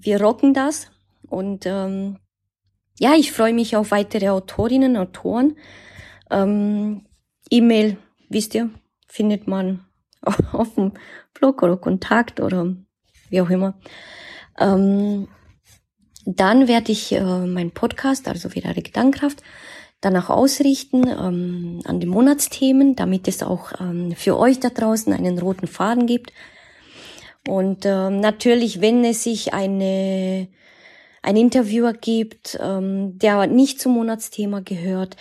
Wir 0.00 0.20
rocken 0.20 0.54
das. 0.54 0.90
Und 1.28 1.66
ähm, 1.66 2.18
ja, 2.98 3.14
ich 3.14 3.32
freue 3.32 3.52
mich 3.52 3.76
auf 3.76 3.90
weitere 3.90 4.28
Autorinnen, 4.28 4.96
Autoren. 4.96 5.56
Ähm, 6.30 7.06
E-Mail, 7.50 7.96
wisst 8.28 8.54
ihr, 8.54 8.70
findet 9.06 9.46
man 9.46 9.84
auf 10.52 10.74
dem 10.74 10.92
Blog 11.34 11.62
oder 11.62 11.76
Kontakt 11.76 12.40
oder 12.40 12.74
wie 13.28 13.40
auch 13.40 13.50
immer. 13.50 13.78
Ähm, 14.58 15.28
dann 16.26 16.68
werde 16.68 16.92
ich 16.92 17.12
äh, 17.12 17.46
meinen 17.46 17.72
Podcast, 17.72 18.28
also 18.28 18.54
wieder 18.54 18.74
Gedankenkraft, 18.74 19.42
danach 20.00 20.28
ausrichten 20.28 21.08
ähm, 21.08 21.80
an 21.84 22.00
die 22.00 22.06
Monatsthemen, 22.06 22.96
damit 22.96 23.28
es 23.28 23.42
auch 23.42 23.72
ähm, 23.80 24.12
für 24.12 24.38
euch 24.38 24.60
da 24.60 24.70
draußen 24.70 25.12
einen 25.12 25.38
roten 25.38 25.66
Faden 25.66 26.06
gibt. 26.06 26.32
Und 27.48 27.86
ähm, 27.86 28.20
natürlich, 28.20 28.80
wenn 28.80 29.04
es 29.04 29.24
sich 29.24 29.54
eine 29.54 30.48
ein 31.22 31.36
Interviewer 31.36 31.92
gibt, 31.92 32.58
ähm, 32.60 33.18
der 33.18 33.46
nicht 33.46 33.80
zum 33.80 33.92
Monatsthema 33.92 34.60
gehört, 34.60 35.16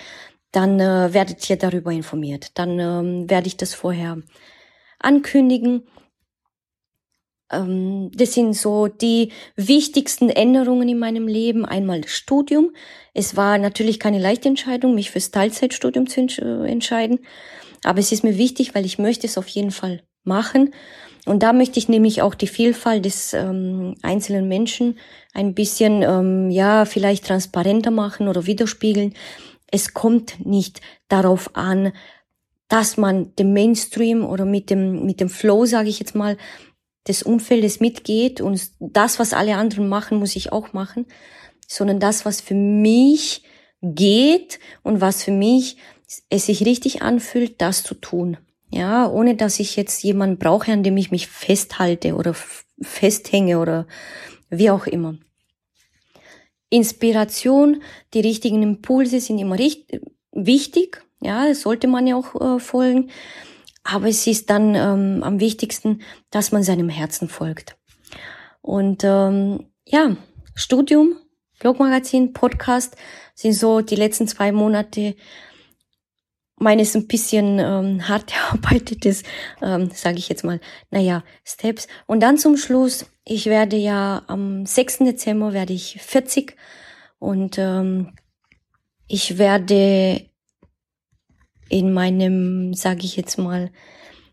dann 0.51 0.79
äh, 0.79 1.13
werdet 1.13 1.49
ihr 1.49 1.57
darüber 1.57 1.91
informiert. 1.91 2.57
Dann 2.57 2.79
ähm, 2.79 3.29
werde 3.29 3.47
ich 3.47 3.57
das 3.57 3.73
vorher 3.73 4.17
ankündigen. 4.99 5.87
Ähm, 7.51 8.11
das 8.13 8.33
sind 8.33 8.53
so 8.53 8.87
die 8.87 9.31
wichtigsten 9.55 10.29
Änderungen 10.29 10.89
in 10.89 10.99
meinem 10.99 11.27
Leben. 11.27 11.65
Einmal 11.65 12.01
das 12.01 12.11
Studium. 12.11 12.71
Es 13.13 13.35
war 13.35 13.57
natürlich 13.57 13.99
keine 13.99 14.19
leichte 14.19 14.49
Entscheidung, 14.49 14.95
mich 14.95 15.11
fürs 15.11 15.31
Teilzeitstudium 15.31 16.07
zu 16.07 16.21
äh, 16.21 16.71
entscheiden. 16.71 17.19
Aber 17.83 17.99
es 17.99 18.11
ist 18.11 18.23
mir 18.23 18.37
wichtig, 18.37 18.73
weil 18.73 18.85
ich 18.85 18.99
möchte 18.99 19.27
es 19.27 19.37
auf 19.37 19.47
jeden 19.47 19.71
Fall 19.71 20.03
machen. 20.23 20.73
Und 21.25 21.43
da 21.43 21.53
möchte 21.53 21.79
ich 21.79 21.89
nämlich 21.89 22.21
auch 22.21 22.33
die 22.33 22.47
Vielfalt 22.47 23.05
des 23.05 23.33
ähm, 23.33 23.95
einzelnen 24.01 24.47
Menschen 24.47 24.97
ein 25.33 25.53
bisschen, 25.53 26.01
ähm, 26.01 26.49
ja, 26.49 26.85
vielleicht 26.85 27.27
transparenter 27.27 27.91
machen 27.91 28.27
oder 28.27 28.45
widerspiegeln. 28.45 29.13
Es 29.71 29.93
kommt 29.93 30.45
nicht 30.45 30.81
darauf 31.07 31.55
an, 31.55 31.91
dass 32.67 32.97
man 32.97 33.35
dem 33.35 33.53
Mainstream 33.53 34.25
oder 34.25 34.45
mit 34.45 34.69
dem, 34.69 35.05
mit 35.05 35.19
dem 35.19 35.29
Flow, 35.29 35.65
sage 35.65 35.89
ich 35.89 35.99
jetzt 35.99 36.15
mal, 36.15 36.37
des 37.07 37.23
Umfeldes 37.23 37.79
mitgeht 37.79 38.41
und 38.41 38.71
das, 38.79 39.19
was 39.19 39.33
alle 39.33 39.55
anderen 39.55 39.89
machen, 39.89 40.19
muss 40.19 40.35
ich 40.35 40.51
auch 40.51 40.73
machen, 40.73 41.05
sondern 41.67 41.99
das, 41.99 42.25
was 42.25 42.41
für 42.41 42.55
mich 42.55 43.43
geht 43.81 44.59
und 44.83 45.01
was 45.01 45.23
für 45.23 45.31
mich 45.31 45.77
es 46.29 46.45
sich 46.45 46.65
richtig 46.65 47.01
anfühlt, 47.01 47.61
das 47.61 47.83
zu 47.83 47.95
tun. 47.95 48.37
Ja, 48.71 49.09
ohne 49.09 49.35
dass 49.35 49.59
ich 49.59 49.75
jetzt 49.75 50.03
jemanden 50.03 50.37
brauche, 50.37 50.71
an 50.71 50.83
dem 50.83 50.97
ich 50.97 51.11
mich 51.11 51.27
festhalte 51.27 52.15
oder 52.15 52.35
festhänge 52.81 53.59
oder 53.59 53.87
wie 54.49 54.69
auch 54.69 54.85
immer. 54.85 55.15
Inspiration, 56.69 57.81
die 58.13 58.19
richtigen 58.19 58.61
Impulse 58.61 59.19
sind 59.19 59.39
immer 59.39 59.57
richtig, 59.57 60.01
wichtig. 60.31 61.03
Ja, 61.21 61.53
sollte 61.53 61.87
man 61.87 62.07
ja 62.07 62.15
auch 62.15 62.39
äh, 62.39 62.59
folgen. 62.59 63.09
Aber 63.83 64.07
es 64.07 64.27
ist 64.27 64.49
dann 64.49 64.75
ähm, 64.75 65.23
am 65.23 65.39
wichtigsten, 65.39 66.01
dass 66.29 66.51
man 66.51 66.63
seinem 66.63 66.89
Herzen 66.89 67.27
folgt. 67.27 67.75
Und 68.61 69.03
ähm, 69.03 69.65
ja, 69.85 70.15
Studium, 70.53 71.15
Blogmagazin, 71.59 72.33
Podcast 72.33 72.95
sind 73.33 73.53
so 73.53 73.81
die 73.81 73.95
letzten 73.95 74.27
zwei 74.27 74.51
Monate 74.51 75.15
meines 76.59 76.95
ein 76.95 77.07
bisschen 77.07 77.59
ähm, 77.59 78.07
hart 78.07 78.33
erarbeitetes, 78.35 79.23
ähm, 79.61 79.89
sage 79.93 80.17
ich 80.17 80.29
jetzt 80.29 80.43
mal, 80.43 80.59
naja, 80.91 81.23
Steps. 81.43 81.87
Und 82.05 82.21
dann 82.21 82.37
zum 82.37 82.57
Schluss, 82.57 83.05
ich 83.25 83.47
werde 83.47 83.77
ja 83.77 84.23
am 84.27 84.65
6. 84.65 84.99
Dezember 84.99 85.53
werde 85.53 85.73
ich 85.73 86.01
40 86.01 86.55
und 87.19 87.57
ähm, 87.57 88.13
ich 89.07 89.37
werde 89.37 90.25
in 91.69 91.93
meinem, 91.93 92.73
sage 92.73 93.01
ich 93.05 93.15
jetzt 93.15 93.37
mal, 93.37 93.71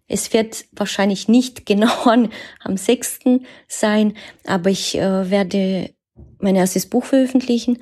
es 0.08 0.32
wird 0.32 0.66
wahrscheinlich 0.72 1.28
nicht 1.28 1.66
genau 1.66 2.04
an, 2.04 2.30
am 2.62 2.76
6. 2.76 3.20
sein, 3.68 4.16
aber 4.46 4.70
ich 4.70 4.96
äh, 4.96 5.30
werde 5.30 5.90
mein 6.38 6.56
erstes 6.56 6.86
Buch 6.86 7.04
veröffentlichen. 7.04 7.78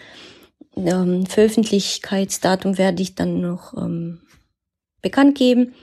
Ähm, 0.76 1.26
Veröffentlichkeitsdatum 1.26 2.78
werde 2.78 3.02
ich 3.02 3.14
dann 3.14 3.40
noch 3.40 3.74
ähm, 3.76 4.22
bekannt 5.04 5.38
geben. 5.38 5.74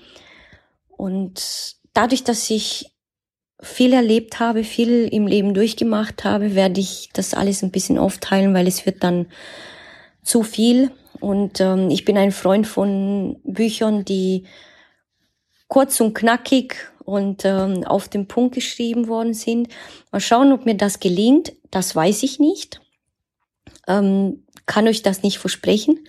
Und 0.90 1.78
dadurch, 1.94 2.26
dass 2.26 2.50
ich 2.50 2.92
viel 3.62 3.94
erlebt 3.94 4.40
habe, 4.40 4.64
viel 4.64 5.08
im 5.08 5.28
Leben 5.28 5.54
durchgemacht 5.54 6.26
habe, 6.26 6.56
werde 6.56 6.82
ich 6.82 7.10
das 7.14 7.34
alles 7.34 7.62
ein 7.62 7.72
bisschen 7.72 7.98
aufteilen, 7.98 8.54
weil 8.54 8.68
es 8.68 8.86
wird 8.86 9.04
dann 9.04 9.28
zu 10.24 10.44
viel. 10.44 10.92
Und 11.20 11.62
ähm, 11.62 11.90
ich 11.90 12.04
bin 12.04 12.18
ein 12.18 12.32
Freund 12.32 12.68
von 12.68 13.40
Büchern, 13.44 14.04
die 14.04 14.46
kurz 15.68 16.02
und 16.02 16.14
knackig 16.14 16.76
und 17.06 17.46
ähm, 17.46 17.84
auf 17.86 18.10
den 18.10 18.28
Punkt 18.28 18.56
geschrieben 18.56 19.08
worden 19.08 19.34
sind. 19.34 19.70
Mal 20.12 20.20
schauen, 20.20 20.52
ob 20.52 20.66
mir 20.66 20.76
das 20.76 21.00
gelingt. 21.00 21.54
Das 21.70 21.96
weiß 21.96 22.24
ich 22.24 22.40
nicht. 22.40 22.82
Ähm, 23.88 24.44
kann 24.66 24.88
euch 24.88 25.04
das 25.04 25.24
nicht 25.24 25.38
versprechen. 25.38 26.00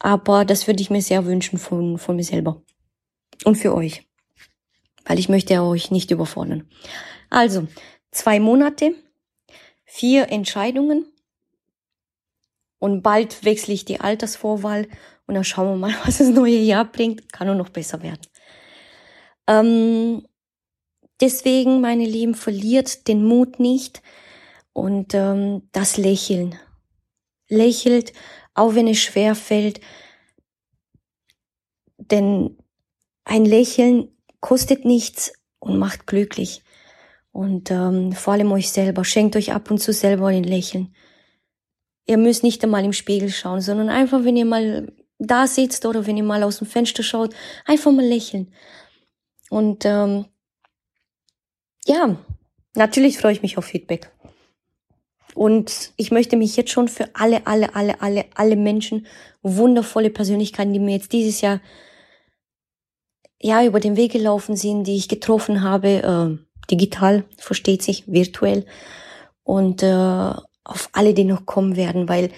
Aber 0.00 0.44
das 0.44 0.66
würde 0.66 0.82
ich 0.82 0.90
mir 0.90 1.02
sehr 1.02 1.24
wünschen 1.24 1.58
von, 1.58 1.98
von 1.98 2.16
mir 2.16 2.24
selber. 2.24 2.62
Und 3.44 3.56
für 3.56 3.74
euch. 3.74 4.06
Weil 5.04 5.18
ich 5.18 5.28
möchte 5.28 5.60
euch 5.62 5.90
nicht 5.90 6.10
überfordern. 6.10 6.68
Also, 7.30 7.66
zwei 8.10 8.40
Monate, 8.40 8.94
vier 9.84 10.30
Entscheidungen. 10.30 11.06
Und 12.78 13.02
bald 13.02 13.44
wechsle 13.44 13.74
ich 13.74 13.84
die 13.84 14.00
Altersvorwahl 14.00 14.88
und 15.26 15.34
dann 15.34 15.44
schauen 15.44 15.68
wir 15.68 15.76
mal, 15.76 15.94
was 16.04 16.18
das 16.18 16.28
neue 16.28 16.58
Jahr 16.58 16.84
bringt. 16.84 17.32
Kann 17.32 17.46
nur 17.46 17.56
noch 17.56 17.70
besser 17.70 18.02
werden. 18.02 18.20
Ähm, 19.46 20.26
deswegen, 21.20 21.80
meine 21.80 22.04
Lieben, 22.04 22.34
verliert 22.34 23.08
den 23.08 23.24
Mut 23.24 23.60
nicht 23.60 24.02
und 24.72 25.14
ähm, 25.14 25.68
das 25.72 25.96
Lächeln. 25.96 26.58
Lächelt, 27.48 28.12
auch 28.56 28.74
wenn 28.74 28.88
es 28.88 28.98
schwer 28.98 29.34
fällt. 29.34 29.80
Denn 31.98 32.56
ein 33.24 33.44
Lächeln 33.44 34.08
kostet 34.40 34.84
nichts 34.84 35.32
und 35.58 35.78
macht 35.78 36.06
glücklich. 36.06 36.62
Und 37.32 37.70
ähm, 37.70 38.12
vor 38.12 38.32
allem 38.32 38.50
euch 38.52 38.70
selber, 38.70 39.04
schenkt 39.04 39.36
euch 39.36 39.52
ab 39.52 39.70
und 39.70 39.78
zu 39.78 39.92
selber 39.92 40.28
ein 40.28 40.44
Lächeln. 40.44 40.94
Ihr 42.06 42.16
müsst 42.16 42.42
nicht 42.42 42.62
einmal 42.64 42.84
im 42.84 42.92
Spiegel 42.92 43.30
schauen, 43.30 43.60
sondern 43.60 43.88
einfach, 43.88 44.24
wenn 44.24 44.36
ihr 44.36 44.44
mal 44.46 44.92
da 45.18 45.46
sitzt 45.46 45.84
oder 45.86 46.06
wenn 46.06 46.16
ihr 46.16 46.22
mal 46.22 46.42
aus 46.42 46.58
dem 46.58 46.66
Fenster 46.66 47.02
schaut, 47.02 47.34
einfach 47.64 47.92
mal 47.92 48.04
lächeln. 48.04 48.52
Und 49.50 49.84
ähm, 49.84 50.26
ja, 51.84 52.16
natürlich 52.74 53.18
freue 53.18 53.32
ich 53.32 53.42
mich 53.42 53.58
auf 53.58 53.66
Feedback. 53.66 54.10
Und 55.36 55.92
ich 55.96 56.10
möchte 56.10 56.38
mich 56.38 56.56
jetzt 56.56 56.70
schon 56.70 56.88
für 56.88 57.10
alle, 57.12 57.46
alle, 57.46 57.74
alle, 57.74 58.00
alle, 58.00 58.24
alle 58.34 58.56
Menschen, 58.56 59.06
wundervolle 59.42 60.08
Persönlichkeiten, 60.08 60.72
die 60.72 60.78
mir 60.78 60.96
jetzt 60.96 61.12
dieses 61.12 61.42
Jahr 61.42 61.60
ja 63.38 63.62
über 63.62 63.78
den 63.78 63.98
Weg 63.98 64.12
gelaufen 64.12 64.56
sind, 64.56 64.84
die 64.84 64.96
ich 64.96 65.08
getroffen 65.08 65.62
habe, 65.62 65.88
äh, 65.88 66.70
digital, 66.70 67.24
versteht 67.36 67.82
sich, 67.82 68.04
virtuell. 68.10 68.64
Und 69.42 69.82
äh, 69.82 70.32
auf 70.64 70.88
alle, 70.92 71.12
die 71.12 71.24
noch 71.24 71.44
kommen 71.44 71.76
werden, 71.76 72.08
weil 72.08 72.30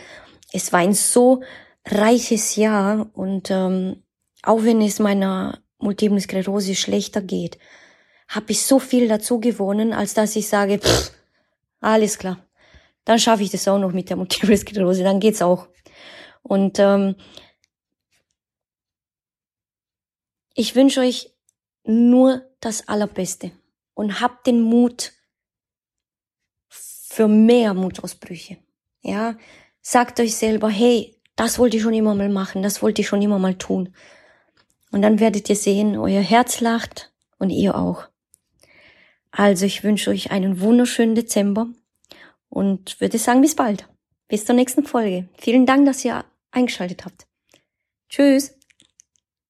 es 0.53 0.73
war 0.73 0.81
ein 0.81 0.93
so 0.93 1.43
reiches 1.87 2.57
Jahr 2.57 3.09
und 3.15 3.49
ähm, 3.53 4.03
auch 4.43 4.65
wenn 4.65 4.83
es 4.83 4.99
meiner 4.99 5.61
Multiple 5.79 6.21
Sklerose 6.21 6.75
schlechter 6.75 7.21
geht, 7.21 7.59
habe 8.27 8.51
ich 8.51 8.63
so 8.63 8.81
viel 8.81 9.07
dazu 9.07 9.39
gewonnen, 9.39 9.93
als 9.93 10.15
dass 10.15 10.35
ich 10.35 10.49
sage, 10.49 10.81
pff, 10.81 11.13
alles 11.81 12.19
klar, 12.19 12.48
dann 13.09 13.19
schaffe 13.19 13.43
ich 13.43 13.51
das 13.51 13.67
auch 13.67 13.79
noch 13.79 13.93
mit 13.93 14.11
der 14.11 14.19
Multiple 14.19 14.55
Sklerose, 14.55 15.03
dann 15.03 15.19
geht's 15.19 15.41
auch. 15.41 15.69
Und 16.43 16.79
ähm, 16.79 17.17
ich 20.53 20.75
wünsche 20.75 21.01
euch 21.01 21.35
nur 21.85 22.43
das 22.61 22.87
Allerbeste 22.87 23.53
und 23.95 24.21
habt 24.21 24.47
den 24.47 24.61
Mut 24.61 25.15
für 26.69 27.29
mehr 27.29 27.73
Mutausbrüche. 27.73 28.59
Ja, 29.01 29.39
sagt 29.81 30.21
euch 30.21 30.37
selber, 30.37 30.69
hey, 30.69 31.19
das 31.35 31.59
wollte 31.59 31.79
ich 31.79 31.83
schon 31.85 31.95
immer 31.95 32.15
mal 32.15 32.29
machen, 32.29 32.63
das 32.63 32.83
wollte 32.83 33.01
ich 33.01 33.09
schon 33.09 33.23
immer 33.23 33.39
mal 33.39 33.55
tun. 33.55 33.95
Und 34.91 35.01
dann 35.01 35.19
werdet 35.19 35.49
ihr 35.49 35.57
sehen, 35.57 35.97
euer 35.97 36.21
Herz 36.21 36.61
lacht 36.61 37.11
und 37.39 37.49
ihr 37.49 37.75
auch. 37.75 38.07
Also 39.31 39.65
ich 39.65 39.83
wünsche 39.83 40.11
euch 40.11 40.31
einen 40.31 40.61
wunderschönen 40.61 41.15
Dezember 41.15 41.69
und 42.49 43.01
würde 43.01 43.19
sagen, 43.19 43.41
bis 43.41 43.55
bald. 43.55 43.89
Bis 44.29 44.45
zur 44.45 44.55
nächsten 44.55 44.85
Folge. 44.85 45.29
Vielen 45.39 45.67
Dank, 45.67 45.87
dass 45.87 46.05
ihr 46.05 46.25
eingeschaltet 46.51 47.05
habt. 47.05 47.27
Tschüss. 48.09 48.58